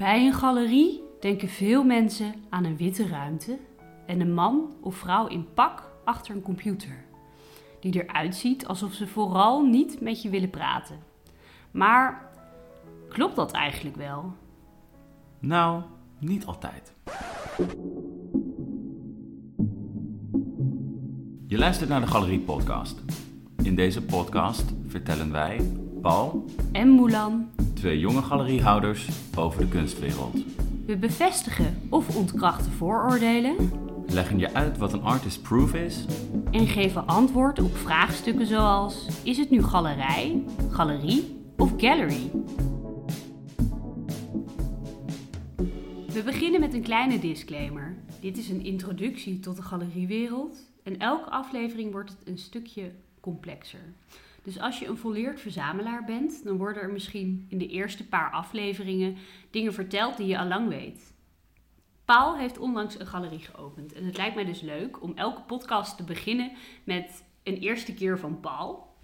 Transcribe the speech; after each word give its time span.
Bij 0.00 0.26
een 0.26 0.32
galerie 0.34 1.02
denken 1.20 1.48
veel 1.48 1.84
mensen 1.84 2.34
aan 2.48 2.64
een 2.64 2.76
witte 2.76 3.06
ruimte 3.06 3.58
en 4.06 4.20
een 4.20 4.34
man 4.34 4.74
of 4.80 4.96
vrouw 4.96 5.26
in 5.26 5.52
pak 5.54 5.90
achter 6.04 6.34
een 6.34 6.42
computer. 6.42 7.04
Die 7.80 8.04
eruit 8.04 8.36
ziet 8.36 8.66
alsof 8.66 8.92
ze 8.92 9.06
vooral 9.06 9.62
niet 9.66 10.00
met 10.00 10.22
je 10.22 10.30
willen 10.30 10.50
praten. 10.50 10.98
Maar 11.70 12.30
klopt 13.08 13.36
dat 13.36 13.52
eigenlijk 13.52 13.96
wel? 13.96 14.32
Nou, 15.38 15.82
niet 16.18 16.46
altijd. 16.46 16.94
Je 21.46 21.58
luistert 21.58 21.88
naar 21.88 22.00
de 22.00 22.06
Galerie 22.06 22.40
Podcast. 22.40 23.02
In 23.62 23.74
deze 23.74 24.02
podcast 24.02 24.64
vertellen 24.86 25.32
wij, 25.32 25.60
Paul, 26.00 26.44
En 26.72 26.94
Mulan, 26.94 27.49
twee 27.80 27.98
jonge 27.98 28.22
galeriehouders 28.22 29.08
over 29.36 29.60
de 29.60 29.68
kunstwereld. 29.68 30.36
we 30.86 30.96
bevestigen 30.96 31.80
of 31.88 32.16
ontkrachten 32.16 32.72
vooroordelen 32.72 33.56
Leggen 34.08 34.38
je 34.38 34.54
uit 34.54 34.78
wat 34.78 34.92
een 34.92 35.02
artist 35.02 35.42
proof 35.42 35.74
is 35.74 36.04
en 36.50 36.66
geven 36.66 37.06
antwoord 37.06 37.58
op 37.58 37.76
vraagstukken 37.76 38.46
zoals: 38.46 39.06
is 39.22 39.38
het 39.38 39.50
nu 39.50 39.62
galerij, 39.62 40.44
galerie 40.70 41.36
of 41.56 41.72
gallery? 41.76 42.30
We 46.12 46.22
beginnen 46.24 46.60
met 46.60 46.74
een 46.74 46.82
kleine 46.82 47.18
disclaimer. 47.18 47.96
Dit 48.20 48.38
is 48.38 48.48
een 48.48 48.64
introductie 48.64 49.40
tot 49.40 49.56
de 49.56 49.62
galeriewereld 49.62 50.56
en 50.82 50.98
elke 50.98 51.30
aflevering 51.30 51.92
wordt 51.92 52.10
het 52.10 52.28
een 52.28 52.38
stukje 52.38 52.90
complexer. 53.20 53.94
Dus 54.42 54.60
als 54.60 54.78
je 54.78 54.86
een 54.86 54.96
volleerd 54.96 55.40
verzamelaar 55.40 56.04
bent, 56.04 56.44
dan 56.44 56.56
worden 56.56 56.82
er 56.82 56.92
misschien 56.92 57.46
in 57.48 57.58
de 57.58 57.66
eerste 57.66 58.08
paar 58.08 58.30
afleveringen 58.30 59.16
dingen 59.50 59.72
verteld 59.72 60.16
die 60.16 60.26
je 60.26 60.38
al 60.38 60.46
lang 60.46 60.68
weet. 60.68 61.14
Paul 62.04 62.36
heeft 62.36 62.58
onlangs 62.58 62.98
een 62.98 63.06
galerie 63.06 63.38
geopend 63.38 63.92
en 63.92 64.04
het 64.04 64.16
lijkt 64.16 64.34
mij 64.34 64.44
dus 64.44 64.60
leuk 64.60 65.02
om 65.02 65.16
elke 65.16 65.40
podcast 65.40 65.96
te 65.96 66.04
beginnen 66.04 66.52
met 66.84 67.24
een 67.42 67.56
eerste 67.56 67.94
keer 67.94 68.18
van 68.18 68.40
Paul. 68.40 68.94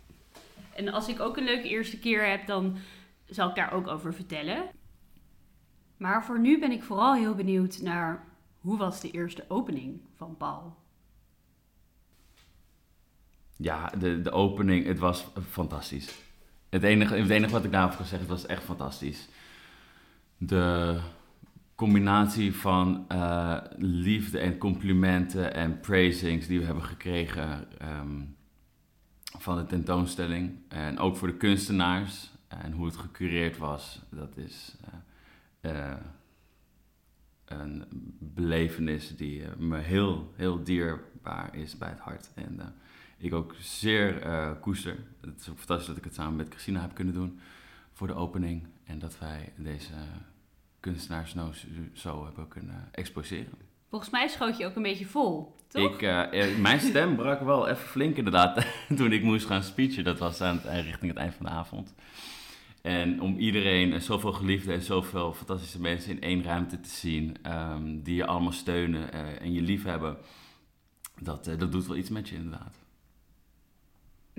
En 0.74 0.88
als 0.88 1.08
ik 1.08 1.20
ook 1.20 1.36
een 1.36 1.44
leuke 1.44 1.68
eerste 1.68 1.98
keer 1.98 2.28
heb, 2.28 2.46
dan 2.46 2.76
zal 3.26 3.48
ik 3.48 3.54
daar 3.54 3.72
ook 3.72 3.86
over 3.86 4.14
vertellen. 4.14 4.68
Maar 5.96 6.24
voor 6.24 6.40
nu 6.40 6.58
ben 6.58 6.72
ik 6.72 6.82
vooral 6.82 7.14
heel 7.14 7.34
benieuwd 7.34 7.80
naar 7.82 8.24
hoe 8.60 8.78
was 8.78 9.00
de 9.00 9.10
eerste 9.10 9.44
opening 9.48 10.00
van 10.14 10.36
Paul? 10.36 10.76
Ja, 13.56 13.92
de, 13.98 14.22
de 14.22 14.30
opening, 14.30 14.86
het 14.86 14.98
was 14.98 15.26
fantastisch. 15.50 16.14
Het 16.68 16.82
enige, 16.82 17.14
het 17.14 17.30
enige 17.30 17.52
wat 17.52 17.64
ik 17.64 17.72
daarover 17.72 17.96
kan 17.96 18.06
zeggen, 18.06 18.28
was 18.28 18.46
echt 18.46 18.62
fantastisch. 18.62 19.28
De 20.36 20.98
combinatie 21.74 22.54
van 22.54 23.04
eh, 23.08 23.56
liefde 23.76 24.38
en 24.38 24.58
complimenten 24.58 25.54
en 25.54 25.80
praisings 25.80 26.46
die 26.46 26.58
we 26.58 26.64
hebben 26.64 26.84
gekregen 26.84 27.66
ehm, 27.78 28.20
van 29.38 29.56
de 29.56 29.66
tentoonstelling. 29.66 30.58
En 30.68 30.98
ook 30.98 31.16
voor 31.16 31.28
de 31.28 31.36
kunstenaars 31.36 32.30
en 32.48 32.72
hoe 32.72 32.86
het 32.86 32.96
gecureerd 32.96 33.58
was, 33.58 34.02
dat 34.10 34.36
is 34.36 34.76
eh, 35.60 35.92
een 37.44 37.84
belevenis 38.18 39.16
die 39.16 39.42
me 39.58 39.78
heel, 39.78 40.32
heel 40.36 40.62
dierbaar 40.62 41.54
is 41.54 41.78
bij 41.78 41.88
het 41.88 41.98
hart. 41.98 42.30
En 42.34 42.74
ik 43.18 43.34
ook 43.34 43.54
zeer 43.60 44.22
eh, 44.22 44.50
koester. 44.60 44.96
Het 45.20 45.40
is 45.40 45.48
ook 45.48 45.58
fantastisch 45.58 45.86
dat 45.86 45.96
ik 45.96 46.04
het 46.04 46.14
samen 46.14 46.36
met 46.36 46.48
Christina 46.48 46.80
heb 46.80 46.94
kunnen 46.94 47.14
doen 47.14 47.40
voor 47.92 48.06
de 48.06 48.14
opening. 48.14 48.66
En 48.84 48.98
dat 48.98 49.18
wij 49.18 49.52
deze 49.56 49.92
kunstenaars 50.80 51.34
nou 51.34 51.52
zo- 51.92 52.24
hebben 52.24 52.48
kunnen 52.48 52.88
exposeren. 52.92 53.52
Volgens 53.88 54.10
mij 54.10 54.28
schoot 54.28 54.56
je 54.56 54.66
ook 54.66 54.76
een 54.76 54.82
beetje 54.82 55.06
vol, 55.06 55.56
toch? 55.68 55.94
Ik, 55.94 56.02
eh, 56.02 56.42
eh, 56.52 56.58
mijn 56.58 56.80
stem 56.80 57.16
brak 57.16 57.40
wel 57.40 57.68
even 57.68 57.88
flink 57.88 58.16
inderdaad 58.16 58.66
toen 58.96 59.12
ik 59.12 59.22
moest 59.22 59.46
gaan 59.46 59.62
speechen. 59.62 60.04
Dat 60.04 60.18
was 60.18 60.40
aan 60.40 60.60
het, 60.62 60.84
richting 60.84 61.10
het 61.10 61.20
eind 61.20 61.34
van 61.34 61.46
de 61.46 61.52
avond. 61.52 61.94
En 62.82 63.20
om 63.20 63.36
iedereen, 63.38 63.92
en 63.92 64.02
zoveel 64.02 64.32
geliefden 64.32 64.74
en 64.74 64.82
zoveel 64.82 65.32
fantastische 65.32 65.80
mensen 65.80 66.10
in 66.10 66.20
één 66.20 66.42
ruimte 66.42 66.80
te 66.80 66.88
zien, 66.88 67.36
ehm, 67.42 68.00
die 68.02 68.14
je 68.14 68.26
allemaal 68.26 68.52
steunen 68.52 69.12
en 69.40 69.52
je 69.52 69.62
lief 69.62 69.84
hebben, 69.84 70.16
dat, 71.20 71.44
dat 71.44 71.72
doet 71.72 71.86
wel 71.86 71.96
iets 71.96 72.10
met 72.10 72.28
je 72.28 72.34
inderdaad. 72.34 72.74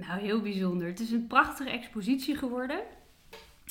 Nou, 0.05 0.19
heel 0.19 0.41
bijzonder. 0.41 0.87
Het 0.87 0.99
is 0.99 1.11
een 1.11 1.27
prachtige 1.27 1.69
expositie 1.69 2.35
geworden. 2.35 2.79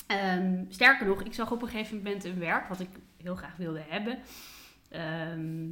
Ehm, 0.07 0.63
sterker 0.69 1.07
nog, 1.07 1.23
ik 1.23 1.33
zag 1.33 1.51
op 1.51 1.61
een 1.61 1.67
gegeven 1.67 1.97
moment 1.97 2.23
een 2.23 2.39
werk 2.39 2.67
wat 2.67 2.79
ik 2.79 2.89
heel 3.23 3.35
graag 3.35 3.55
wilde 3.55 3.83
hebben. 3.87 4.19
Ehm, 4.89 5.69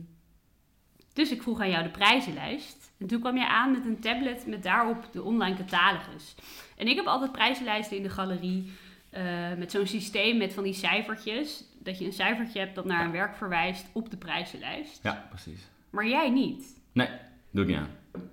dus 1.13 1.31
ik 1.31 1.41
vroeg 1.41 1.59
aan 1.59 1.69
jou 1.69 1.83
de 1.83 1.89
prijzenlijst. 1.89 2.91
En 2.97 3.07
toen 3.07 3.19
kwam 3.19 3.38
jij 3.38 3.47
aan 3.47 3.71
met 3.71 3.85
een 3.85 3.99
tablet 3.99 4.47
met 4.47 4.63
daarop 4.63 5.07
de 5.11 5.23
online 5.23 5.55
catalogus. 5.55 6.35
En 6.77 6.88
ik 6.88 6.95
heb 6.95 7.05
altijd 7.05 7.31
prijzenlijsten 7.31 7.97
in 7.97 8.03
de 8.03 8.09
galerie 8.09 8.71
eh, 9.09 9.53
met 9.57 9.71
zo'n 9.71 9.88
systeem 9.88 10.38
met 10.38 10.53
van 10.53 10.63
die 10.63 10.73
cijfertjes. 10.73 11.63
Dat 11.79 11.99
je 11.99 12.05
een 12.05 12.13
cijfertje 12.13 12.59
hebt 12.59 12.75
dat 12.75 12.85
naar 12.85 13.05
een 13.05 13.11
werk 13.11 13.35
verwijst 13.35 13.85
op 13.91 14.09
de 14.09 14.17
prijzenlijst. 14.17 14.99
Ja, 15.03 15.25
precies. 15.29 15.67
Maar 15.89 16.07
jij 16.07 16.29
niet. 16.29 16.79
Nee, 16.91 17.09
doe 17.51 17.63
ik 17.63 17.69
niet 17.69 17.77
aan. 17.77 17.89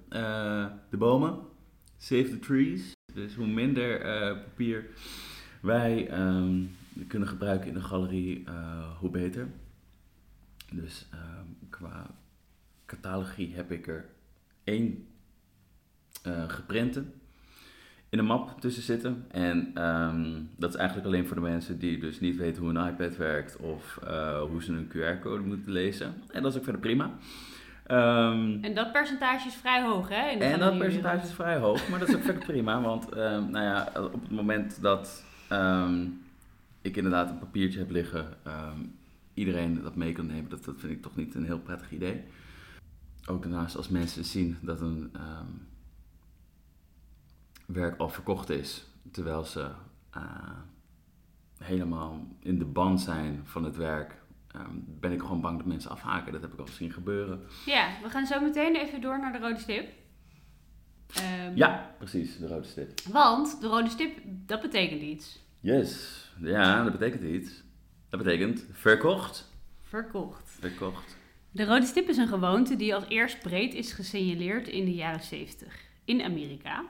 Eh, 0.08 0.72
de 0.90 0.96
bomen, 0.96 1.38
save 2.02 2.30
the 2.30 2.38
trees. 2.38 2.92
Dus 3.14 3.34
hoe 3.34 3.46
minder 3.46 4.00
eh, 4.00 4.32
papier 4.42 4.86
wij 5.60 6.08
ehm, 6.08 6.62
kunnen 7.06 7.28
gebruiken 7.28 7.68
in 7.68 7.74
de 7.74 7.80
galerie, 7.80 8.42
eh, 8.46 8.98
hoe 8.98 9.10
beter. 9.10 9.48
Dus 10.72 11.06
ehm, 11.10 11.68
qua 11.70 12.10
catalogie 12.86 13.54
heb 13.54 13.72
ik 13.72 13.86
er 13.86 14.04
één 14.64 15.06
eh 16.22 16.48
geprinte 16.48 17.04
in 18.08 18.18
een 18.18 18.24
map 18.24 18.60
tussen 18.60 18.82
zitten. 18.82 19.24
En 19.30 19.70
ehm, 19.74 20.40
dat 20.56 20.70
is 20.70 20.76
eigenlijk 20.76 21.08
alleen 21.08 21.26
voor 21.26 21.36
de 21.36 21.42
mensen 21.42 21.78
die 21.78 21.98
dus 21.98 22.20
niet 22.20 22.36
weten 22.36 22.62
hoe 22.62 22.74
een 22.74 22.88
iPad 22.88 23.16
werkt 23.16 23.56
of 23.56 23.98
hoe 24.48 24.62
ze 24.62 24.72
een 24.72 24.88
QR-code 24.88 25.42
moeten 25.42 25.72
lezen. 25.72 26.14
En 26.30 26.42
dat 26.42 26.52
is 26.52 26.58
ook 26.58 26.64
verder 26.64 26.80
prima. 26.80 27.18
Ehm, 27.86 28.58
En 28.64 28.74
dat 28.74 28.92
percentage 28.92 29.48
is 29.48 29.54
vrij 29.54 29.82
hoog, 29.82 30.08
hè? 30.08 30.30
in 30.30 30.38
de 30.38 30.44
en 30.44 30.58
dat 30.58 30.78
percentage 30.78 31.26
is 31.26 31.32
vrij 31.32 31.56
hoog, 31.58 31.88
maar 31.88 31.98
dat 31.98 32.08
is 32.08 32.14
ook 32.14 32.22
verder 32.22 32.44
prima. 32.44 32.80
Want 32.80 33.08
ehm, 33.08 33.50
nou 33.50 33.64
ja, 33.64 33.92
op 33.94 34.22
het 34.22 34.30
moment 34.30 34.82
dat 34.82 35.24
ehm, 35.48 36.06
ik 36.82 36.96
inderdaad 36.96 37.30
een 37.30 37.38
papiertje 37.38 37.78
heb 37.78 37.90
liggen, 37.90 38.26
iedereen 39.34 39.82
dat 39.82 39.94
mee 39.94 40.12
kan 40.12 40.26
nemen, 40.26 40.50
dat, 40.50 40.64
dat 40.64 40.74
vind 40.78 40.92
ik 40.92 41.02
toch 41.02 41.16
niet 41.16 41.34
een 41.34 41.44
heel 41.44 41.58
prettig 41.58 41.92
idee. 41.92 42.24
Ook 43.26 43.42
daarnaast 43.42 43.76
als 43.76 43.88
mensen 43.88 44.24
zien 44.24 44.58
dat 44.60 44.80
een 44.80 45.12
werk 47.66 47.98
al 47.98 48.08
verkocht 48.08 48.50
is, 48.50 48.84
terwijl 49.10 49.44
ze 49.44 49.68
eh, 50.10 50.22
helemaal 51.58 52.26
in 52.38 52.58
de 52.58 52.64
band 52.64 53.00
zijn 53.00 53.40
van 53.44 53.64
het 53.64 53.76
werk, 53.76 54.21
ehm, 54.54 54.76
ben 55.00 55.12
ik 55.12 55.20
gewoon 55.20 55.40
bang 55.40 55.56
dat 55.56 55.66
mensen 55.66 55.90
afhaken. 55.90 56.32
Dat 56.32 56.42
heb 56.42 56.52
ik 56.52 56.58
al 56.58 56.66
gezien 56.66 56.92
gebeuren. 56.92 57.40
Ja, 57.66 57.88
we 58.02 58.08
gaan 58.10 58.26
zo 58.26 58.40
meteen 58.40 58.76
even 58.76 59.00
door 59.00 59.18
naar 59.18 59.32
de 59.32 59.38
rode 59.38 59.58
stip. 59.58 59.88
Ehm, 61.14 61.52
Ja, 61.56 61.94
precies, 61.98 62.38
de 62.38 62.46
rode 62.48 62.66
stip. 62.66 63.00
Want 63.00 63.60
de 63.60 63.66
rode 63.66 63.88
stip, 63.88 64.18
dat 64.24 64.60
betekent 64.60 65.02
iets. 65.02 65.38
Yes, 65.60 66.20
ja, 66.40 66.82
dat 66.82 66.92
betekent 66.98 67.22
iets. 67.22 67.62
Dat 68.10 68.22
betekent 68.22 68.66
verkocht. 68.72 69.50
Verkocht. 69.82 70.56
Verkocht. 70.60 71.16
De 71.50 71.64
rode 71.64 71.86
stip 71.86 72.08
is 72.08 72.16
een 72.16 72.28
gewoonte 72.28 72.76
die 72.76 72.94
als 72.94 73.04
eerst 73.08 73.40
breed 73.42 73.74
is 73.74 73.92
gesignaleerd 73.92 74.68
in 74.68 74.84
de 74.84 74.94
jaren 74.94 75.22
70 75.22 75.74
in 76.04 76.22
Amerika. 76.22 76.84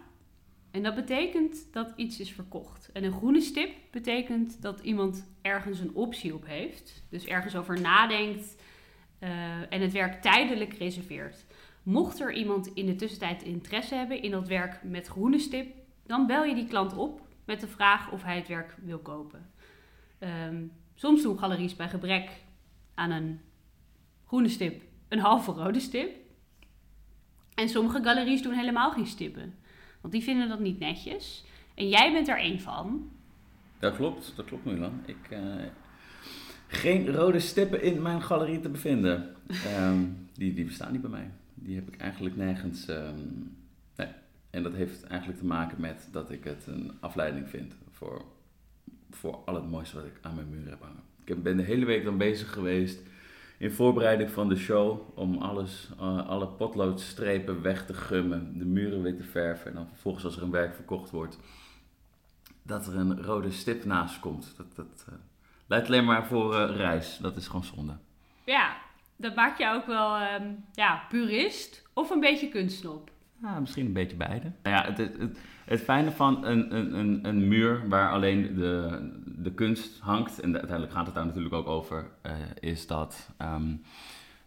En 0.73 0.83
dat 0.83 0.95
betekent 0.95 1.73
dat 1.73 1.93
iets 1.97 2.21
is 2.21 2.33
verkocht. 2.33 2.91
En 2.93 3.05
een 3.05 3.13
groene 3.13 3.41
stip 3.41 3.75
betekent 3.91 4.63
dat 4.63 4.81
iemand 4.81 5.27
ergens 5.43 5.81
een 5.81 5.95
optie 5.95 6.35
op 6.35 6.47
heeft. 6.47 7.05
Dus 7.09 7.25
ergens 7.25 7.57
over 7.57 7.81
nadenkt 7.81 8.57
eh, 9.19 9.31
en 9.73 9.81
het 9.81 9.93
werk 9.93 10.23
tijdelijk 10.23 10.73
reserveert. 10.73 11.45
Mocht 11.83 12.21
er 12.21 12.33
iemand 12.33 12.67
in 12.67 12.87
de 12.87 12.95
tussentijd 12.95 13.43
interesse 13.43 13.95
hebben 13.95 14.23
in 14.23 14.31
dat 14.31 14.49
werk 14.49 14.83
met 14.83 15.09
groene 15.09 15.39
stip, 15.39 15.75
dan 16.07 16.27
bel 16.27 16.45
je 16.45 16.55
die 16.55 16.69
klant 16.69 16.97
op 16.97 17.21
met 17.45 17.61
de 17.61 17.69
vraag 17.69 18.11
of 18.11 18.23
hij 18.23 18.37
het 18.37 18.49
werk 18.49 18.77
wil 18.83 18.99
kopen. 18.99 19.51
Ehm, 20.19 20.65
soms 20.95 21.23
doen 21.23 21.39
galeries 21.39 21.77
bij 21.77 21.89
gebrek 21.89 22.31
aan 22.95 23.11
een 23.11 23.41
groene 24.25 24.49
stip 24.49 24.83
een 25.13 25.19
halve 25.19 25.53
rode 25.53 25.81
stip. 25.81 26.17
En 27.55 27.69
sommige 27.69 28.03
galeries 28.03 28.43
doen 28.43 28.53
helemaal 28.53 28.91
geen 28.91 29.07
stippen. 29.07 29.55
Want 30.03 30.15
die 30.15 30.23
vinden 30.23 30.49
dat 30.49 30.61
niet 30.61 30.79
netjes. 30.79 31.45
En 31.75 31.89
jij 31.89 32.13
bent 32.13 32.29
er 32.29 32.39
één 32.39 32.61
van. 32.61 33.11
Dat 33.79 33.97
klopt, 33.97 34.33
dat 34.37 34.45
klopt 34.47 34.65
Milan. 34.65 35.03
Ik, 35.07 35.31
eh, 35.31 35.41
geen 36.67 37.13
rode 37.13 37.41
stippen 37.41 37.83
in 37.83 38.03
mijn 38.03 38.23
galerie 38.23 38.61
te 38.61 38.69
bevinden. 38.69 39.35
Ehm, 39.67 40.01
die, 40.35 40.55
die 40.55 40.65
bestaan 40.65 40.93
niet 40.93 41.01
bij 41.01 41.11
mij. 41.11 41.31
Die 41.55 41.75
heb 41.75 41.89
ik 41.89 42.01
eigenlijk 42.01 42.37
nergens. 42.37 42.87
ehm, 42.87 43.15
nee. 43.97 44.09
En 44.51 44.63
dat 44.63 44.73
heeft 44.75 45.05
eigenlijk 45.05 45.41
te 45.41 45.47
maken 45.47 45.81
met 45.81 46.09
dat 46.11 46.31
ik 46.31 46.45
het 46.45 46.67
een 46.67 46.93
afleiding 47.01 47.49
vind 47.49 47.75
voor, 47.91 48.25
voor 49.11 49.35
al 49.45 49.55
het 49.55 49.71
mooiste 49.71 49.97
wat 49.97 50.05
ik 50.05 50.19
aan 50.21 50.35
mijn 50.35 50.51
muur 50.51 50.69
heb 50.69 50.81
hangen. 50.81 51.03
Ik 51.25 51.43
ben 51.43 51.57
de 51.57 51.63
hele 51.63 51.85
week 51.85 52.05
dan 52.05 52.19
bezig 52.19 52.53
geweest 52.53 53.01
in 53.63 53.71
voorbereiding 53.71 54.31
van 54.31 54.49
de 54.49 54.57
show 54.57 55.01
om 55.15 55.39
alles, 55.39 55.89
uh, 56.01 56.29
alle 56.29 56.47
potloodstrepen 56.47 57.63
weg 57.63 57.87
te 57.87 57.95
gummen, 57.95 58.59
de 58.59 58.65
muren 58.65 59.03
wit 59.03 59.17
te 59.17 59.23
verven 59.23 59.67
en 59.67 59.75
dan 59.75 59.89
vervolgens 59.89 60.25
als 60.25 60.37
er 60.37 60.43
een 60.43 60.51
werk 60.51 60.75
verkocht 60.75 61.11
wordt, 61.11 61.39
dat 62.63 62.87
er 62.87 62.97
een 62.97 63.23
rode 63.23 63.51
stip 63.51 63.85
naast 63.85 64.21
komt. 64.21 64.55
Dat, 64.57 64.77
dat 64.77 65.07
uh, 65.09 65.15
leidt 65.67 65.87
alleen 65.87 66.05
maar 66.05 66.27
voor 66.27 66.55
uh, 66.55 66.77
reis. 66.77 67.19
Dat 67.21 67.37
is 67.37 67.47
gewoon 67.47 67.65
zonde. 67.65 67.97
Ja, 68.45 68.77
dat 69.17 69.35
maakt 69.35 69.59
jou 69.59 69.77
ook 69.77 69.87
wel 69.87 70.21
um, 70.21 70.65
ja, 70.73 71.05
purist 71.09 71.89
of 71.93 72.11
een 72.11 72.21
beetje 72.21 72.49
kunstnop. 72.49 73.11
Ja, 73.43 73.61
misschien 73.61 73.87
een 73.87 73.93
beetje 73.93 74.17
beide. 74.17 74.53
Nou 74.63 74.77
ja, 74.77 74.85
het, 74.85 74.99
het, 74.99 75.39
het, 75.65 75.81
fijne 75.81 76.11
van 76.11 76.45
een, 76.45 76.77
een, 76.77 76.99
een, 76.99 77.27
een, 77.27 77.49
muur 77.49 77.89
waar 77.89 78.13
alleen 78.13 78.55
de, 78.55 79.01
de 79.43 79.53
kunst 79.53 79.99
hangt, 79.99 80.41
en 80.41 80.53
uiteindelijk 80.53 80.93
gaat 80.93 81.07
het 81.07 81.15
daar 81.15 81.27
natuurlijk 81.27 81.55
ook 81.55 81.67
over, 81.67 82.11
uh, 82.27 82.33
is 82.61 82.87
dat 82.87 83.31
um, 83.39 83.83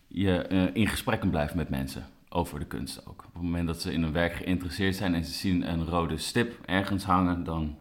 je 0.08 0.46
uh, 0.50 0.76
in 0.76 0.88
gesprekken 0.88 1.30
blijft 1.30 1.56
met 1.56 1.70
mensen 1.70 2.06
over 2.30 2.60
de 2.60 2.66
kunst 2.66 3.06
ook. 3.06 3.24
Op 3.26 3.34
het 3.34 3.42
moment 3.42 3.68
dat 3.68 3.82
ze 3.82 3.94
in 3.94 4.04
een 4.04 4.12
werk 4.12 4.34
geïnteresseerd 4.34 4.96
zijn 4.96 5.14
en 5.14 5.26
ze 5.26 5.32
zien 5.32 5.70
een 5.70 5.86
rode 5.86 6.18
stip 6.18 6.66
ergens 6.66 7.04
hangen, 7.04 7.44
dan 7.44 7.78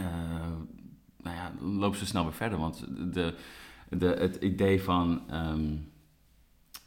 uh, 0.00 0.06
nou 1.16 1.36
ja, 1.36 1.52
lopen 1.60 1.98
ze 1.98 2.06
snel 2.06 2.24
weer 2.24 2.32
verder. 2.32 2.58
Want 2.58 2.86
de, 3.14 3.34
de, 3.88 4.06
het 4.06 4.36
idee 4.36 4.82
van 4.82 5.22
um, 5.32 5.92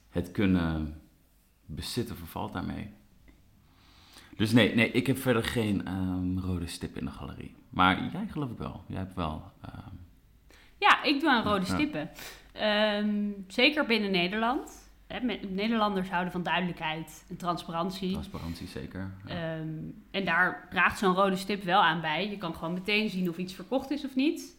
het 0.10 0.32
kunnen 0.32 1.02
bezitten 1.66 2.16
vervalt 2.16 2.54
daarmee. 2.54 2.94
Dus 4.42 4.52
nee, 4.52 4.76
nee, 4.76 4.92
ik 4.92 5.08
heb 5.08 5.18
verder 5.18 5.44
geen 5.44 5.88
um, 5.88 6.40
rode 6.40 6.68
stip 6.68 6.98
in 6.98 7.06
de 7.06 7.12
galerie. 7.12 7.56
Maar 7.70 8.10
jij 8.12 8.28
geloof 8.28 8.52
ik 8.52 8.58
wel. 8.58 8.84
Jij 8.88 8.98
hebt 8.98 9.14
wel. 9.14 9.52
Um... 9.66 10.00
Ja, 10.78 11.04
ik 11.04 11.20
doe 11.20 11.30
aan 11.30 11.44
rode 11.44 11.66
ja. 11.66 11.74
stippen. 11.74 12.10
Um, 13.04 13.46
zeker 13.48 13.86
binnen 13.86 14.12
Nederland. 14.12 14.92
Nederlanders 15.50 16.10
houden 16.10 16.32
van 16.32 16.44
duidelijkheid 16.44 17.26
en 17.30 17.38
transparantie. 17.38 18.12
Transparantie, 18.12 18.68
zeker. 18.68 19.12
Ja. 19.26 19.34
en 20.12 20.26
daar 20.26 20.68
draagt 20.70 21.00
zo'n 21.00 21.16
rode 21.16 21.36
stip 21.36 21.64
wel 21.64 21.82
aan 21.82 22.02
bij. 22.02 22.30
Je 22.30 22.38
kan 22.38 22.56
gewoon 22.56 22.74
meteen 22.74 23.10
zien 23.10 23.30
of 23.30 23.38
iets 23.38 23.54
verkocht 23.54 23.92
is 23.92 24.06
of 24.06 24.16
niet. 24.16 24.56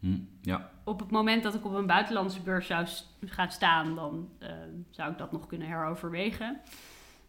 Hm, 0.00 0.18
ja. 0.40 0.70
Op 0.84 1.00
het 1.00 1.10
moment 1.10 1.42
dat 1.42 1.54
ik 1.54 1.64
op 1.64 1.74
een 1.74 1.86
buitenlandse 1.86 2.40
beurs 2.40 2.66
zou 2.66 2.86
gaan 3.24 3.50
staan, 3.50 3.94
dan 3.94 4.28
uh, 4.42 4.48
zou 4.90 5.12
ik 5.12 5.18
dat 5.18 5.32
nog 5.32 5.46
kunnen 5.46 5.68
heroverwegen. 5.68 6.60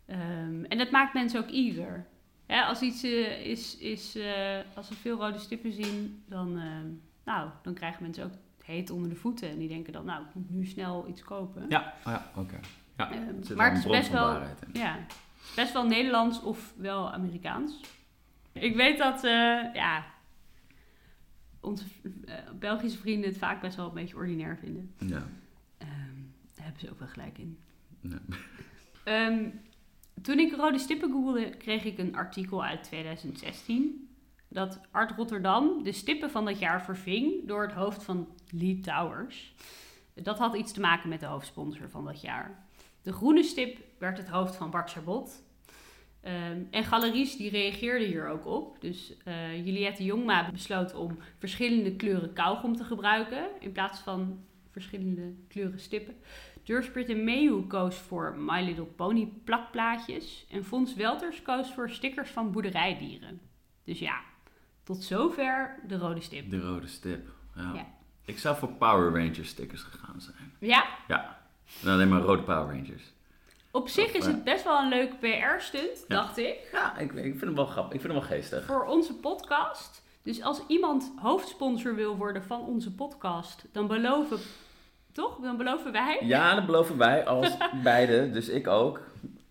Um, 0.07 0.65
en 0.65 0.77
dat 0.77 0.91
maakt 0.91 1.13
mensen 1.13 1.39
ook 1.39 1.49
eager. 1.49 2.05
Ja, 2.47 2.67
als 2.67 2.81
iets 2.81 3.03
uh, 3.03 3.45
is, 3.45 3.77
is 3.77 4.15
uh, 4.15 4.57
als 4.75 4.87
ze 4.87 4.93
veel 4.93 5.17
rode 5.17 5.37
stippen 5.37 5.71
zien, 5.71 6.23
dan, 6.25 6.57
uh, 6.57 6.63
nou, 7.23 7.49
dan 7.61 7.73
krijgen 7.73 8.03
mensen 8.03 8.23
ook 8.23 8.31
heet 8.63 8.89
onder 8.89 9.09
de 9.09 9.15
voeten. 9.15 9.49
En 9.49 9.57
die 9.57 9.67
denken 9.67 9.93
dan, 9.93 10.05
nou, 10.05 10.23
ik 10.23 10.35
moet 10.35 10.49
nu 10.49 10.65
snel 10.65 11.07
iets 11.07 11.21
kopen. 11.21 11.65
Ja, 11.69 11.93
oh 12.05 12.11
ja 12.11 12.25
oké. 12.35 12.39
Okay. 12.39 12.59
Ja, 12.97 13.13
um, 13.13 13.37
het 13.39 13.55
maar 13.55 13.69
het 13.69 13.85
is 13.85 13.91
best 13.91 14.09
wel, 14.09 14.41
ja, 14.73 14.99
best 15.55 15.73
wel 15.73 15.87
Nederlands 15.87 16.41
of 16.41 16.73
wel 16.77 17.11
Amerikaans. 17.11 17.81
Ik 18.51 18.75
weet 18.75 18.97
dat, 18.97 19.21
ja, 19.73 20.05
onze 21.59 21.85
Belgische 22.59 22.97
vrienden 22.97 23.29
het 23.29 23.37
vaak 23.37 23.61
best 23.61 23.75
wel 23.75 23.87
een 23.87 23.93
beetje 23.93 24.15
ordinair 24.15 24.57
vinden. 24.57 24.93
Ja. 24.97 25.27
Um, 25.77 26.33
daar 26.55 26.63
hebben 26.65 26.81
ze 26.81 26.89
ook 26.89 26.99
wel 26.99 27.07
gelijk 27.07 27.37
in. 27.37 27.57
Nee. 28.01 28.19
um, 29.27 29.61
toen 30.21 30.39
ik 30.39 30.55
rode 30.55 30.79
stippen 30.79 31.11
googelde, 31.11 31.49
kreeg 31.49 31.83
ik 31.83 31.97
een 31.97 32.15
artikel 32.15 32.63
uit 32.63 32.83
2016. 32.83 34.07
Dat 34.47 34.79
Art 34.91 35.11
Rotterdam 35.11 35.83
de 35.83 35.91
stippen 35.91 36.31
van 36.31 36.45
dat 36.45 36.59
jaar 36.59 36.83
verving 36.83 37.47
door 37.47 37.61
het 37.61 37.71
hoofd 37.71 38.03
van 38.03 38.27
Lee 38.49 38.79
Towers. 38.79 39.53
Dat 40.13 40.37
had 40.37 40.55
iets 40.55 40.71
te 40.71 40.79
maken 40.79 41.09
met 41.09 41.19
de 41.19 41.25
hoofdsponsor 41.25 41.89
van 41.89 42.05
dat 42.05 42.21
jaar. 42.21 42.65
De 43.01 43.13
groene 43.13 43.43
stip 43.43 43.77
werd 43.97 44.17
het 44.17 44.27
hoofd 44.27 44.55
van 44.55 44.69
Bart 44.69 44.91
Chabot. 44.91 45.43
Um, 46.25 46.67
en 46.71 46.83
galeries 46.83 47.37
die 47.37 47.49
reageerden 47.49 48.07
hier 48.07 48.27
ook 48.27 48.45
op. 48.45 48.81
Dus 48.81 49.13
uh, 49.27 49.65
Juliette 49.65 50.03
Jongma 50.03 50.51
besloot 50.51 50.93
om 50.93 51.17
verschillende 51.37 51.95
kleuren 51.95 52.33
kauwgom 52.33 52.75
te 52.75 52.83
gebruiken 52.83 53.47
in 53.59 53.71
plaats 53.71 53.99
van 53.99 54.43
verschillende 54.69 55.33
kleuren 55.47 55.79
stippen. 55.79 56.15
Dursprit 56.63 57.09
en 57.09 57.23
Meeuw 57.23 57.67
koos 57.67 57.95
voor 57.95 58.35
My 58.37 58.61
Little 58.61 58.83
Pony 58.85 59.33
plakplaatjes. 59.43 60.45
En 60.49 60.65
Fons 60.65 60.95
Welters 60.95 61.41
koos 61.41 61.73
voor 61.73 61.89
stickers 61.89 62.29
van 62.29 62.51
boerderijdieren. 62.51 63.41
Dus 63.83 63.99
ja, 63.99 64.21
tot 64.83 65.03
zover 65.03 65.79
de 65.87 65.97
rode 65.97 66.21
stip. 66.21 66.49
De 66.49 66.61
rode 66.61 66.87
stip, 66.87 67.27
ja. 67.55 67.71
ja. 67.73 67.85
Ik 68.25 68.39
zou 68.39 68.57
voor 68.57 68.69
Power 68.69 69.11
Rangers 69.11 69.49
stickers 69.49 69.81
gegaan 69.81 70.21
zijn. 70.21 70.53
Ja? 70.59 70.85
Ja, 71.07 71.39
en 71.83 71.89
alleen 71.89 72.09
maar 72.09 72.21
rode 72.21 72.41
Power 72.43 72.75
Rangers. 72.75 73.13
Op 73.71 73.87
zich 73.87 74.05
of, 74.05 74.13
is 74.13 74.25
het 74.25 74.43
best 74.43 74.63
wel 74.63 74.81
een 74.81 74.89
leuk 74.89 75.19
PR-stunt, 75.19 76.05
ja. 76.07 76.15
dacht 76.15 76.37
ik. 76.37 76.69
Ja, 76.71 76.97
ik, 76.97 77.13
ik 77.13 77.21
vind 77.23 77.41
hem 77.41 77.55
wel 77.55 77.65
grappig. 77.65 77.93
Ik 77.93 78.01
vind 78.01 78.13
hem 78.13 78.21
wel 78.21 78.31
geestig. 78.31 78.65
Voor 78.65 78.85
onze 78.85 79.13
podcast. 79.15 80.03
Dus 80.21 80.41
als 80.41 80.61
iemand 80.67 81.11
hoofdsponsor 81.15 81.95
wil 81.95 82.17
worden 82.17 82.43
van 82.43 82.61
onze 82.61 82.95
podcast, 82.95 83.65
dan 83.71 83.87
beloven 83.87 84.39
toch? 85.13 85.39
Dan 85.39 85.57
beloven 85.57 85.91
wij? 85.91 86.19
Ja, 86.21 86.55
dat 86.55 86.65
beloven 86.65 86.97
wij 86.97 87.25
als 87.25 87.57
beide. 87.83 88.29
Dus 88.29 88.49
ik 88.49 88.67
ook. 88.67 89.01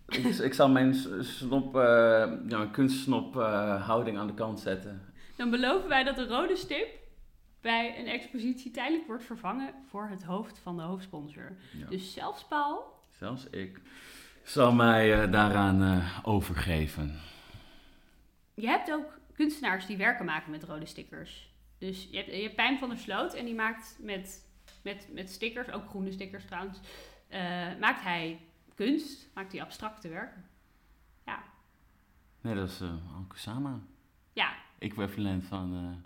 Ik, 0.08 0.24
ik 0.24 0.54
zal 0.54 0.68
mijn 0.68 0.94
snop, 1.20 1.76
uh, 1.76 1.82
ja, 2.48 2.66
kunstsnop 2.72 3.36
uh, 3.36 3.86
houding 3.86 4.18
aan 4.18 4.26
de 4.26 4.34
kant 4.34 4.60
zetten. 4.60 5.12
Dan 5.36 5.50
beloven 5.50 5.88
wij 5.88 6.04
dat 6.04 6.16
de 6.16 6.26
rode 6.26 6.56
stip 6.56 6.88
bij 7.60 7.98
een 7.98 8.06
expositie 8.06 8.70
tijdelijk 8.70 9.06
wordt 9.06 9.24
vervangen 9.24 9.74
voor 9.88 10.08
het 10.08 10.22
hoofd 10.22 10.58
van 10.58 10.76
de 10.76 10.82
hoofdsponsor. 10.82 11.52
Ja. 11.72 11.86
Dus 11.88 12.12
zelfs 12.12 12.44
Paul. 12.44 12.84
Zelfs 13.18 13.46
ik 13.50 13.80
zal 14.42 14.72
mij 14.72 15.24
uh, 15.24 15.32
daaraan 15.32 16.02
overgeven. 16.22 17.20
Je 18.54 18.66
hebt 18.66 18.92
ook 18.92 19.18
kunstenaars 19.34 19.86
die 19.86 19.96
werken 19.96 20.24
maken 20.24 20.50
met 20.50 20.64
rode 20.64 20.86
stickers. 20.86 21.50
Dus 21.78 22.08
je 22.10 22.16
hebt, 22.16 22.30
je 22.30 22.42
hebt 22.42 22.54
Pijn 22.54 22.78
van 22.78 22.88
der 22.88 22.98
Sloot 22.98 23.34
en 23.34 23.44
die 23.44 23.54
maakt 23.54 23.96
met 24.00 24.51
met, 24.82 25.08
met 25.12 25.30
stickers, 25.30 25.70
ook 25.70 25.88
groene 25.88 26.12
stickers 26.12 26.44
trouwens, 26.44 26.78
uh, 27.30 27.38
maakt 27.80 28.02
hij 28.02 28.40
kunst, 28.74 29.28
maakt 29.34 29.52
hij 29.52 29.62
abstracte 29.62 30.08
werken. 30.08 30.44
Ja. 31.26 31.42
Nee, 32.40 32.54
dat 32.54 32.68
is 32.68 32.80
uh, 32.80 32.92
Kusama. 33.28 33.80
Ja. 34.32 34.54
Equivalent 34.78 35.44
van 35.44 35.74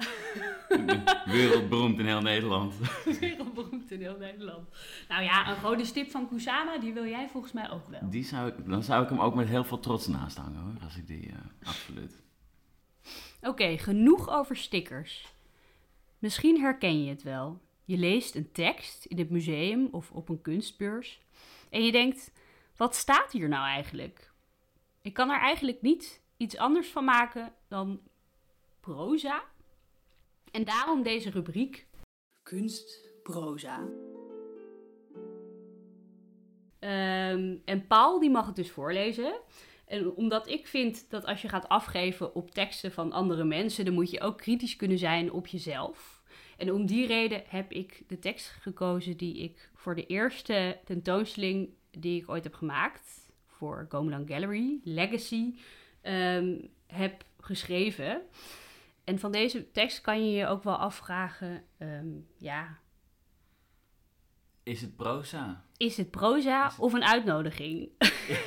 uh, 0.69 1.25
wereldberoemd 1.25 1.99
in 1.99 2.06
heel 2.06 2.20
Nederland. 2.20 2.75
wereldberoemd 3.21 3.90
in 3.90 4.00
heel 4.00 4.16
Nederland. 4.16 4.68
Nou 5.09 5.23
ja, 5.23 5.49
een 5.49 5.62
rode 5.62 5.85
stip 5.85 6.11
van 6.11 6.28
Kusama, 6.28 6.78
die 6.78 6.92
wil 6.92 7.06
jij 7.06 7.28
volgens 7.28 7.52
mij 7.52 7.71
ook 7.71 7.88
wel. 7.88 8.11
Die 8.11 8.25
zou 8.25 8.49
ik, 8.49 8.68
dan 8.68 8.83
zou 8.83 9.02
ik 9.02 9.09
hem 9.09 9.21
ook 9.21 9.35
met 9.35 9.49
heel 9.49 9.64
veel 9.64 9.80
trots 9.80 10.06
naast 10.06 10.37
hangen 10.37 10.61
hoor, 10.61 10.85
als 10.85 10.97
ik 10.97 11.06
die, 11.06 11.35
absoluut. 11.62 12.21
Oké, 13.40 13.49
okay, 13.49 13.78
genoeg 13.78 14.30
over 14.30 14.56
stickers. 14.56 15.35
Misschien 16.18 16.61
herken 16.61 17.04
je 17.04 17.11
het 17.11 17.23
wel. 17.23 17.61
Je 17.87 17.97
leest 17.97 18.35
een 18.35 18.52
tekst 18.52 19.05
in 19.05 19.19
het 19.19 19.31
museum 19.31 19.88
of 19.90 20.11
op 20.11 20.28
een 20.28 20.43
kunstbeurs 20.43 21.21
en 21.71 21.85
je 21.85 21.93
denkt: 21.93 22.33
wat 22.76 22.95
staat 22.95 23.33
hier 23.33 23.49
nou 23.49 23.66
eigenlijk? 23.66 24.33
Ik 25.02 25.14
kan 25.14 25.31
er 25.31 25.40
eigenlijk 25.40 25.83
niet 25.83 26.23
iets 26.37 26.57
anders 26.57 26.88
van 26.88 27.05
maken 27.05 27.52
dan 27.69 28.00
proza. 28.81 29.45
En 30.50 30.64
daarom 30.64 31.02
deze 31.02 31.31
rubriek: 31.31 31.87
Kunstproza. 32.43 33.78
Um, 36.81 37.62
en 37.64 37.87
Paul 37.87 38.21
die 38.21 38.31
mag 38.31 38.47
het 38.47 38.57
dus 38.57 38.71
voorlezen. 38.71 39.40
En 39.85 40.14
omdat 40.14 40.49
ik 40.49 40.66
vind 40.66 41.11
dat 41.11 41.25
als 41.25 41.43
je 41.43 41.49
gaat 41.49 41.69
afgeven 41.69 42.35
op 42.35 42.50
teksten 42.50 42.93
van 42.93 43.12
andere 43.12 43.45
mensen, 43.45 43.85
dan 43.85 43.95
moet 43.95 44.11
je 44.11 44.21
ook 44.21 44.38
kritisch 44.38 44.76
kunnen 44.76 44.99
zijn 44.99 45.33
op 45.33 45.47
jezelf. 45.47 46.15
En 46.56 46.72
om 46.72 46.86
die 46.86 47.06
reden 47.06 47.42
heb 47.46 47.72
ik 47.72 48.02
de 48.06 48.18
tekst 48.18 48.48
gekozen 48.48 49.16
die 49.16 49.38
ik 49.38 49.70
voor 49.75 49.94
de 49.94 50.06
eerste 50.06 50.78
tentoonstelling 50.84 51.68
die 51.90 52.20
ik 52.20 52.28
ooit 52.28 52.44
heb 52.44 52.54
gemaakt 52.54 53.30
voor 53.46 53.86
Gomelan 53.88 54.28
Gallery, 54.28 54.80
Legacy, 54.84 55.54
um, 56.02 56.70
heb 56.86 57.25
geschreven. 57.40 58.22
En 59.04 59.18
van 59.18 59.32
deze 59.32 59.70
tekst 59.70 60.00
kan 60.00 60.26
je 60.26 60.36
je 60.36 60.46
ook 60.46 60.62
wel 60.62 60.76
afvragen, 60.76 61.64
um, 61.78 62.28
ja. 62.36 62.78
Is 64.62 64.80
het 64.80 64.96
proza? 64.96 65.64
Is 65.76 65.96
het 65.96 66.10
proza 66.10 66.72
of 66.78 66.92
een 66.92 67.04
uitnodiging? 67.04 67.90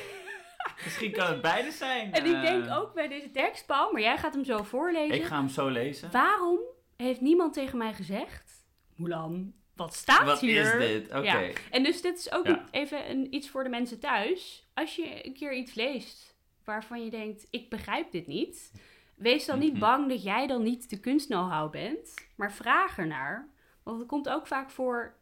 Misschien 0.84 1.12
kan 1.12 1.26
het 1.26 1.40
beide 1.40 1.70
zijn. 1.70 2.12
En 2.12 2.26
ik 2.26 2.40
denk 2.42 2.70
ook 2.70 2.94
bij 2.94 3.08
deze 3.08 3.30
tekst, 3.30 3.66
Paul, 3.66 3.92
maar 3.92 4.00
jij 4.00 4.18
gaat 4.18 4.34
hem 4.34 4.44
zo 4.44 4.62
voorlezen. 4.62 5.16
Ik 5.16 5.24
ga 5.24 5.36
hem 5.36 5.48
zo 5.48 5.68
lezen. 5.68 6.10
Waarom 6.10 6.58
heeft 7.00 7.20
niemand 7.20 7.52
tegen 7.52 7.78
mij 7.78 7.94
gezegd... 7.94 8.64
Mulan, 8.94 9.54
wat 9.74 9.94
staat 9.94 10.24
wat 10.24 10.40
hier? 10.40 10.64
Wat 10.64 10.82
is 10.82 10.88
dit? 10.88 11.06
Oké. 11.08 11.18
Okay. 11.18 11.48
Ja. 11.48 11.56
En 11.70 11.82
dus 11.82 12.02
dit 12.02 12.18
is 12.18 12.32
ook 12.32 12.46
ja. 12.46 12.68
even 12.70 13.10
een, 13.10 13.34
iets 13.34 13.48
voor 13.48 13.64
de 13.64 13.70
mensen 13.70 13.98
thuis. 13.98 14.68
Als 14.74 14.96
je 14.96 15.26
een 15.26 15.32
keer 15.34 15.54
iets 15.54 15.74
leest 15.74 16.34
waarvan 16.64 17.04
je 17.04 17.10
denkt, 17.10 17.46
ik 17.50 17.70
begrijp 17.70 18.10
dit 18.10 18.26
niet... 18.26 18.72
Wees 19.14 19.44
dan 19.46 19.58
niet 19.58 19.70
Mhm. 19.72 19.80
bang 19.80 20.08
dat 20.08 20.22
jij 20.22 20.46
dan 20.46 20.62
niet 20.62 20.90
de 20.90 21.00
kunst 21.00 21.26
know-how 21.26 21.70
bent, 21.70 22.14
maar 22.36 22.52
vraag 22.52 22.98
ernaar. 22.98 23.48
Want 23.82 23.98
het 23.98 24.08
komt 24.08 24.28
ook 24.28 24.46
vaak 24.46 24.70
voor 24.70 25.16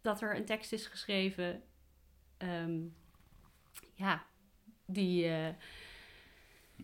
dat 0.00 0.20
er 0.20 0.36
een 0.36 0.44
tekst 0.44 0.72
is 0.72 0.86
geschreven. 0.86 1.62
ehm, 2.38 2.80
ja, 3.94 4.24
die. 4.86 5.26
eh, 5.28 5.48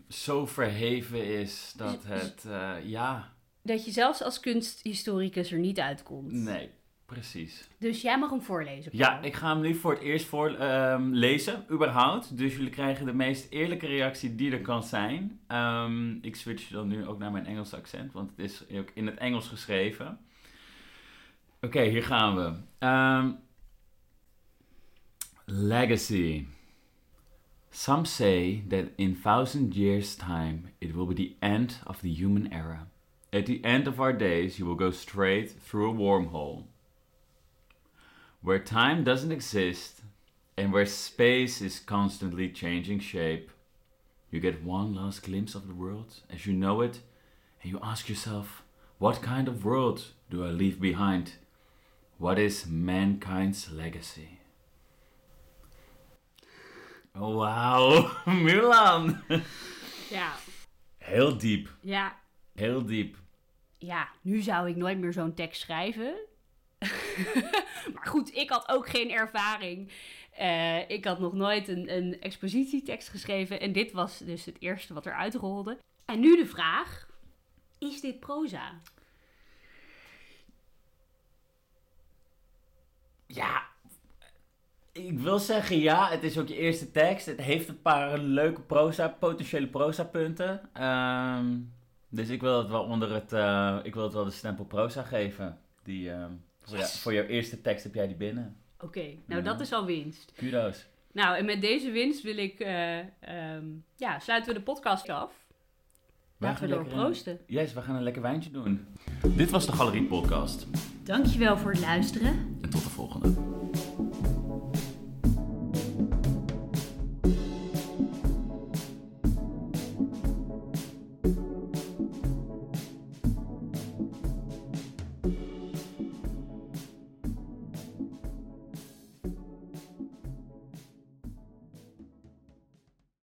Zo 0.07 0.45
verheven 0.45 1.25
is 1.25 1.73
dat 1.77 2.01
Dus- 2.01 2.21
het, 2.21 2.45
eh, 2.45 2.75
ja, 2.83 3.33
dat 3.63 3.85
je 3.85 3.91
zelfs 3.91 4.21
als 4.23 4.39
kunsthistoricus 4.39 5.51
er 5.51 5.59
niet 5.59 5.79
uitkomt. 5.79 6.31
nee, 6.31 6.69
precies. 7.05 7.67
Dus 7.77 8.01
jij 8.01 8.19
mag 8.19 8.29
hem 8.29 8.41
voorlezen. 8.41 8.91
Ja, 8.95 9.21
ik 9.21 9.33
ga 9.33 9.53
hem 9.53 9.61
nu 9.61 9.75
voor 9.75 9.91
het 9.91 10.01
eerst 10.01 10.25
voorlezen, 10.25 11.13
lezen, 11.15 11.65
überhaupt. 11.71 12.37
Dus 12.37 12.55
jullie 12.55 12.69
krijgen 12.69 13.05
de 13.05 13.13
meest 13.13 13.47
eerlijke 13.49 13.87
reactie 13.87 14.35
die 14.35 14.51
er 14.51 14.61
kan 14.61 14.83
zijn. 14.83 15.39
Ehm, 15.47 16.11
ik 16.21 16.35
switch 16.35 16.69
dan 16.69 16.87
nu 16.87 17.05
ook 17.07 17.19
naar 17.19 17.31
mijn 17.31 17.45
Engelse 17.45 17.75
accent, 17.75 18.11
want 18.11 18.29
het 18.29 18.39
is 18.39 18.63
ook 18.77 18.89
in 18.93 19.05
het 19.05 19.17
Engels 19.17 19.47
geschreven. 19.47 20.19
Oké, 21.61 21.81
hier 21.81 22.03
gaan 22.03 22.35
we. 22.35 22.53
Ehm, 22.79 23.31
legacy. 25.45 26.45
Some 27.69 28.05
say 28.05 28.63
that 28.69 28.85
in 28.95 29.15
thousand 29.21 29.75
years' 29.75 30.15
time 30.15 30.73
it 30.79 30.93
will 30.93 31.05
be 31.05 31.13
the 31.13 31.35
end 31.39 31.81
of 31.87 31.99
the 31.99 32.09
human 32.09 32.51
era. 32.51 32.90
At 33.33 33.45
the 33.45 33.63
end 33.63 33.87
of 33.87 34.01
our 34.01 34.11
days, 34.11 34.59
you 34.59 34.65
will 34.65 34.75
go 34.75 34.91
straight 34.91 35.51
through 35.51 35.91
a 35.91 35.93
wormhole 35.93 36.65
where 38.41 38.59
time 38.59 39.03
doesn't 39.03 39.31
exist 39.31 40.01
and 40.57 40.73
where 40.73 40.85
space 40.85 41.61
is 41.61 41.79
constantly 41.79 42.49
changing 42.49 42.99
shape. 42.99 43.51
You 44.31 44.39
get 44.39 44.63
one 44.63 44.93
last 44.95 45.23
glimpse 45.23 45.55
of 45.55 45.67
the 45.67 45.75
world 45.75 46.15
as 46.33 46.45
you 46.45 46.53
know 46.53 46.81
it, 46.81 46.99
and 47.61 47.71
you 47.71 47.79
ask 47.83 48.09
yourself, 48.09 48.63
what 48.97 49.21
kind 49.21 49.47
of 49.47 49.63
world 49.63 50.05
do 50.29 50.43
I 50.43 50.49
leave 50.49 50.81
behind? 50.81 51.33
What 52.17 52.37
is 52.39 52.65
mankind's 52.67 53.71
legacy? 53.71 54.39
Oh, 57.15 57.37
wauw, 57.37 58.09
Milan! 58.43 59.21
Ja, 60.09 60.31
Heel 60.99 61.31
diep, 61.37 61.67
ja, 61.83 62.11
heel 62.55 62.81
diep. 62.81 63.15
Ja, 63.81 64.09
nu 64.21 64.41
zou 64.41 64.69
ik 64.69 64.75
nooit 64.75 64.97
meer 64.97 65.13
zo'n 65.13 65.33
tekst 65.33 65.61
schrijven. 65.61 66.15
maar 67.93 68.07
goed, 68.07 68.35
ik 68.35 68.49
had 68.49 68.69
ook 68.69 68.89
geen 68.89 69.11
ervaring. 69.11 69.91
Eh, 70.31 70.89
ik 70.89 71.05
had 71.05 71.19
nog 71.19 71.33
nooit 71.33 71.67
een, 71.67 71.95
een 71.95 72.21
expositietekst 72.21 73.09
geschreven. 73.09 73.59
En 73.59 73.71
dit 73.71 73.91
was 73.91 74.17
dus 74.17 74.45
het 74.45 74.55
eerste 74.59 74.93
wat 74.93 75.05
eruit 75.05 75.35
rolde. 75.35 75.77
En 76.05 76.19
nu 76.19 76.37
de 76.37 76.45
vraag: 76.45 77.07
is 77.79 78.01
dit 78.01 78.19
proza? 78.19 78.81
Ja, 83.27 83.63
ik 84.91 85.19
wil 85.19 85.39
zeggen 85.39 85.79
ja, 85.79 86.09
het 86.09 86.23
is 86.23 86.37
ook 86.37 86.47
je 86.47 86.55
eerste 86.55 86.91
tekst. 86.91 87.25
Het 87.25 87.41
heeft 87.41 87.67
een 87.67 87.81
paar 87.81 88.17
leuke 88.17 88.61
proza, 88.61 89.07
potentiële 89.07 89.67
proza 89.67 90.03
punten. 90.03 90.69
Ehm, 90.73 91.57
dus 92.11 92.29
ik 92.29 92.41
wil 92.41 92.57
het 92.57 92.69
wel 92.69 92.83
onder 92.83 93.13
het, 93.13 93.33
eh, 93.33 93.77
ik 93.83 93.93
wil 93.93 94.03
het 94.03 94.13
wel 94.13 94.23
de 94.25 94.31
stempel 94.31 94.65
proza 94.65 95.03
geven. 95.03 95.57
Die, 95.83 96.11
ehm, 96.11 96.31
voor, 96.61 96.77
jou- 96.77 96.89
voor 96.89 97.13
jouw 97.13 97.25
eerste 97.25 97.61
tekst 97.61 97.83
heb 97.83 97.93
jij 97.93 98.07
die 98.07 98.15
binnen. 98.15 98.55
Oké, 98.79 99.03
nou 99.25 99.41
Ja. 99.41 99.41
dat 99.41 99.59
is 99.59 99.71
al 99.73 99.85
winst. 99.85 100.31
Kudos. 100.35 100.85
Nou, 101.11 101.37
en 101.37 101.45
met 101.45 101.61
deze 101.61 101.91
winst 101.91 102.21
wil 102.23 102.37
ik, 102.37 102.59
eh, 102.59 102.99
ehm, 102.99 103.65
ja, 103.95 104.19
sluiten 104.19 104.53
we 104.53 104.59
de 104.59 104.65
podcast 104.65 105.09
af. 105.09 105.31
Wij 106.37 106.49
Laten 106.49 106.63
we 106.67 106.73
door 106.73 106.83
lekker, 106.83 106.99
proosten. 106.99 107.39
Yes, 107.47 107.73
we 107.73 107.81
gaan 107.81 107.95
een 107.95 108.03
lekker 108.03 108.21
wijntje 108.21 108.51
doen. 108.51 108.87
Dit 109.35 109.49
was 109.49 109.65
de 109.65 109.71
Galerie 109.71 110.03
Podcast. 110.03 110.67
Dankjewel 111.03 111.57
voor 111.57 111.71
het 111.71 111.79
luisteren. 111.81 112.57
En 112.61 112.69
tot 112.69 112.83
de 112.83 112.89
volgende. 112.89 113.59